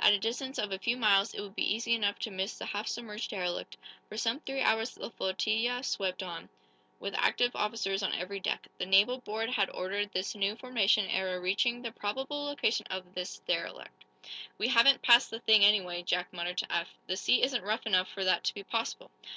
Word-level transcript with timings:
At 0.00 0.12
a 0.12 0.18
distance 0.18 0.58
of 0.58 0.72
a 0.72 0.78
few 0.80 0.96
miles 0.96 1.34
it 1.34 1.40
would 1.40 1.54
be 1.54 1.72
easy 1.72 1.94
enough 1.94 2.18
to 2.18 2.32
miss 2.32 2.58
the 2.58 2.66
half 2.66 2.88
submerged 2.88 3.30
derelict. 3.30 3.76
For 4.08 4.16
some 4.16 4.40
three 4.40 4.60
hours 4.60 4.90
the 4.92 5.08
flotilla 5.12 5.84
swept 5.84 6.20
on, 6.20 6.48
with 6.98 7.14
active 7.16 7.54
officers 7.54 8.02
on 8.02 8.12
every 8.12 8.40
deck. 8.40 8.66
The 8.78 8.86
naval 8.86 9.18
board 9.18 9.50
had 9.50 9.70
ordered 9.70 10.10
this 10.10 10.34
new 10.34 10.56
formation 10.56 11.06
ere 11.08 11.40
reaching 11.40 11.80
the 11.80 11.92
probable 11.92 12.44
location 12.44 12.88
of 12.90 13.14
the 13.14 13.38
derelict. 13.46 14.04
"We 14.58 14.66
haven't 14.66 15.00
passed 15.02 15.30
the 15.30 15.38
thing, 15.38 15.64
anyway," 15.64 16.02
Jack 16.02 16.32
muttered 16.32 16.58
to 16.58 16.72
Eph. 16.74 16.92
"The 17.06 17.16
sea 17.16 17.44
isn't 17.44 17.62
rough 17.62 17.86
enough 17.86 18.08
for 18.10 18.24
that 18.24 18.42
to 18.42 18.54
be 18.54 18.64
possible." 18.64 19.12